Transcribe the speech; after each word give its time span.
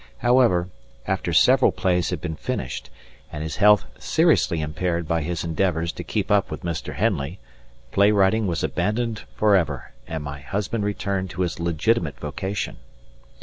However, 0.17 0.71
after 1.05 1.31
several 1.31 1.71
plays 1.71 2.09
had 2.09 2.19
been 2.21 2.35
finished, 2.35 2.89
and 3.31 3.43
his 3.43 3.57
health 3.57 3.85
seriously 3.99 4.59
impaired 4.59 5.07
by 5.07 5.21
his 5.21 5.43
endeavours 5.43 5.91
to 5.91 6.03
keep 6.03 6.31
up 6.31 6.49
with 6.49 6.63
Mr. 6.63 6.95
Henley, 6.95 7.37
play 7.91 8.09
writing 8.11 8.47
was 8.47 8.63
abandoned 8.63 9.19
forever, 9.35 9.91
and 10.07 10.23
my 10.23 10.39
husband 10.39 10.85
returned 10.85 11.29
to 11.29 11.41
his 11.41 11.59
legitimate 11.59 12.19
vocation. 12.19 12.77